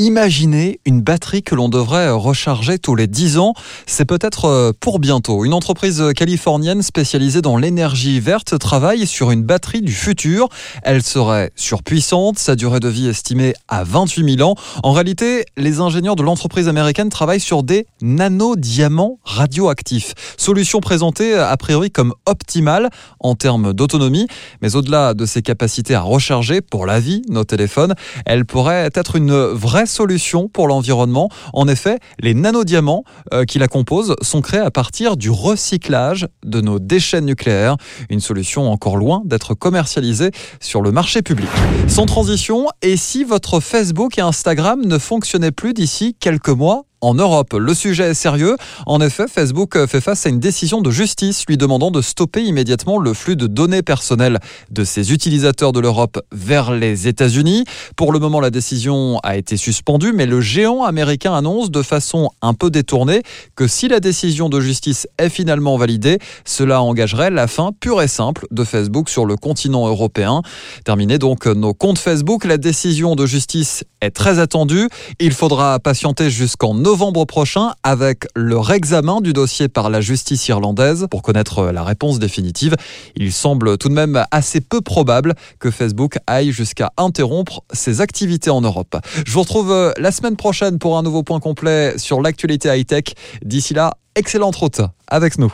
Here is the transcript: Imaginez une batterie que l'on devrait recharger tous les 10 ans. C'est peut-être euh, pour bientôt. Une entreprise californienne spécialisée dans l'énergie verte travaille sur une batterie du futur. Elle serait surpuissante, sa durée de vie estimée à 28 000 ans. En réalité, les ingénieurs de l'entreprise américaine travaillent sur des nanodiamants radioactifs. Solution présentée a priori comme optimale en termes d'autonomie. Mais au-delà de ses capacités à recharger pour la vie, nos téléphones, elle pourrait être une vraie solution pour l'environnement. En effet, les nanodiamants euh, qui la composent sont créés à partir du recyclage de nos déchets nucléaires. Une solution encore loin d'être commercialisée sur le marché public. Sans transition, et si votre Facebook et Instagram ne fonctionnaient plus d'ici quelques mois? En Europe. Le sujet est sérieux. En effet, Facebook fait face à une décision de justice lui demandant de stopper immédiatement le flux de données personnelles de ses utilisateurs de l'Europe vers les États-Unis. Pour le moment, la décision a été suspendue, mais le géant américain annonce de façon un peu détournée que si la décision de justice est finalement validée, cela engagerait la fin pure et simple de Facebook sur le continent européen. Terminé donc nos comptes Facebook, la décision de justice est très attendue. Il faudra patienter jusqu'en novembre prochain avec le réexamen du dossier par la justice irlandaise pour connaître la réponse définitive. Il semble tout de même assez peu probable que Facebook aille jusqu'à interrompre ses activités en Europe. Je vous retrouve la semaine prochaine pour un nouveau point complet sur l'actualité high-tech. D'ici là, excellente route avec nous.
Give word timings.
Imaginez 0.00 0.78
une 0.84 1.00
batterie 1.00 1.42
que 1.42 1.56
l'on 1.56 1.68
devrait 1.68 2.08
recharger 2.10 2.78
tous 2.78 2.94
les 2.94 3.08
10 3.08 3.38
ans. 3.38 3.54
C'est 3.84 4.04
peut-être 4.04 4.44
euh, 4.44 4.72
pour 4.78 5.00
bientôt. 5.00 5.44
Une 5.44 5.52
entreprise 5.52 6.04
californienne 6.14 6.82
spécialisée 6.82 7.42
dans 7.42 7.56
l'énergie 7.56 8.20
verte 8.20 8.56
travaille 8.60 9.08
sur 9.08 9.32
une 9.32 9.42
batterie 9.42 9.82
du 9.82 9.90
futur. 9.90 10.50
Elle 10.84 11.02
serait 11.02 11.50
surpuissante, 11.56 12.38
sa 12.38 12.54
durée 12.54 12.78
de 12.78 12.86
vie 12.86 13.08
estimée 13.08 13.54
à 13.66 13.82
28 13.82 14.36
000 14.36 14.48
ans. 14.48 14.54
En 14.84 14.92
réalité, 14.92 15.46
les 15.56 15.80
ingénieurs 15.80 16.14
de 16.14 16.22
l'entreprise 16.22 16.68
américaine 16.68 17.08
travaillent 17.08 17.40
sur 17.40 17.64
des 17.64 17.88
nanodiamants 18.00 19.18
radioactifs. 19.24 20.14
Solution 20.36 20.78
présentée 20.78 21.34
a 21.34 21.56
priori 21.56 21.90
comme 21.90 22.14
optimale 22.24 22.90
en 23.18 23.34
termes 23.34 23.72
d'autonomie. 23.72 24.28
Mais 24.62 24.76
au-delà 24.76 25.14
de 25.14 25.26
ses 25.26 25.42
capacités 25.42 25.96
à 25.96 26.02
recharger 26.02 26.60
pour 26.60 26.86
la 26.86 27.00
vie, 27.00 27.22
nos 27.28 27.42
téléphones, 27.42 27.96
elle 28.26 28.44
pourrait 28.44 28.90
être 28.94 29.16
une 29.16 29.34
vraie 29.34 29.87
solution 29.88 30.48
pour 30.48 30.68
l'environnement. 30.68 31.28
En 31.52 31.68
effet, 31.68 31.98
les 32.20 32.34
nanodiamants 32.34 33.04
euh, 33.32 33.44
qui 33.44 33.58
la 33.58 33.68
composent 33.68 34.14
sont 34.22 34.40
créés 34.40 34.60
à 34.60 34.70
partir 34.70 35.16
du 35.16 35.30
recyclage 35.30 36.28
de 36.44 36.60
nos 36.60 36.78
déchets 36.78 37.20
nucléaires. 37.20 37.76
Une 38.10 38.20
solution 38.20 38.70
encore 38.70 38.96
loin 38.96 39.22
d'être 39.24 39.54
commercialisée 39.54 40.30
sur 40.60 40.82
le 40.82 40.92
marché 40.92 41.22
public. 41.22 41.48
Sans 41.88 42.06
transition, 42.06 42.66
et 42.82 42.96
si 42.96 43.24
votre 43.24 43.60
Facebook 43.60 44.18
et 44.18 44.22
Instagram 44.22 44.84
ne 44.84 44.98
fonctionnaient 44.98 45.52
plus 45.52 45.74
d'ici 45.74 46.16
quelques 46.18 46.48
mois? 46.48 46.87
En 47.00 47.14
Europe. 47.14 47.54
Le 47.54 47.74
sujet 47.74 48.10
est 48.10 48.14
sérieux. 48.14 48.56
En 48.86 49.00
effet, 49.00 49.26
Facebook 49.28 49.86
fait 49.86 50.00
face 50.00 50.26
à 50.26 50.28
une 50.28 50.40
décision 50.40 50.80
de 50.80 50.90
justice 50.90 51.44
lui 51.48 51.56
demandant 51.56 51.90
de 51.90 52.00
stopper 52.00 52.42
immédiatement 52.42 52.98
le 52.98 53.14
flux 53.14 53.36
de 53.36 53.46
données 53.46 53.82
personnelles 53.82 54.38
de 54.70 54.84
ses 54.84 55.12
utilisateurs 55.12 55.72
de 55.72 55.80
l'Europe 55.80 56.20
vers 56.32 56.72
les 56.72 57.08
États-Unis. 57.08 57.64
Pour 57.96 58.12
le 58.12 58.18
moment, 58.18 58.40
la 58.40 58.50
décision 58.50 59.18
a 59.22 59.36
été 59.36 59.56
suspendue, 59.56 60.12
mais 60.12 60.26
le 60.26 60.40
géant 60.40 60.84
américain 60.84 61.34
annonce 61.34 61.70
de 61.70 61.82
façon 61.82 62.30
un 62.42 62.54
peu 62.54 62.70
détournée 62.70 63.22
que 63.56 63.66
si 63.66 63.88
la 63.88 64.00
décision 64.00 64.48
de 64.48 64.60
justice 64.60 65.06
est 65.18 65.28
finalement 65.28 65.76
validée, 65.76 66.18
cela 66.44 66.82
engagerait 66.82 67.30
la 67.30 67.46
fin 67.46 67.70
pure 67.78 68.02
et 68.02 68.08
simple 68.08 68.46
de 68.50 68.64
Facebook 68.64 69.08
sur 69.08 69.26
le 69.26 69.36
continent 69.36 69.86
européen. 69.86 70.42
Terminé 70.84 71.18
donc 71.18 71.46
nos 71.46 71.74
comptes 71.74 71.98
Facebook, 71.98 72.44
la 72.44 72.58
décision 72.58 73.14
de 73.14 73.26
justice 73.26 73.84
est 74.00 74.10
très 74.10 74.38
attendue. 74.38 74.88
Il 75.20 75.32
faudra 75.32 75.78
patienter 75.78 76.30
jusqu'en 76.30 76.86
novembre 76.88 77.26
prochain 77.26 77.72
avec 77.82 78.26
le 78.34 78.58
réexamen 78.58 79.20
du 79.20 79.34
dossier 79.34 79.68
par 79.68 79.90
la 79.90 80.00
justice 80.00 80.48
irlandaise 80.48 81.06
pour 81.10 81.20
connaître 81.20 81.64
la 81.64 81.84
réponse 81.84 82.18
définitive. 82.18 82.76
Il 83.14 83.30
semble 83.30 83.76
tout 83.76 83.90
de 83.90 83.94
même 83.94 84.24
assez 84.30 84.62
peu 84.62 84.80
probable 84.80 85.34
que 85.58 85.70
Facebook 85.70 86.16
aille 86.26 86.50
jusqu'à 86.50 86.90
interrompre 86.96 87.62
ses 87.74 88.00
activités 88.00 88.48
en 88.48 88.62
Europe. 88.62 88.96
Je 89.26 89.30
vous 89.30 89.40
retrouve 89.40 89.92
la 89.98 90.10
semaine 90.10 90.36
prochaine 90.36 90.78
pour 90.78 90.96
un 90.96 91.02
nouveau 91.02 91.22
point 91.22 91.40
complet 91.40 91.98
sur 91.98 92.22
l'actualité 92.22 92.70
high-tech. 92.70 93.12
D'ici 93.44 93.74
là, 93.74 93.92
excellente 94.14 94.56
route 94.56 94.80
avec 95.08 95.38
nous. 95.38 95.52